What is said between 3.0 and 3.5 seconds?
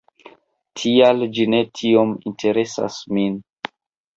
min.